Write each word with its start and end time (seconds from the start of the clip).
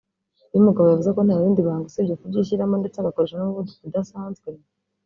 uyu 0.53 0.65
mugabo 0.67 0.85
yavuze 0.87 1.09
ko 1.15 1.21
nta 1.27 1.35
rindi 1.43 1.61
banga 1.67 1.85
usibye 1.89 2.13
kubyishyiramo 2.19 2.75
ndetse 2.81 2.97
agakoresha 2.99 3.35
n’umuvuduko 3.37 3.81
udasanzwe 3.89 4.47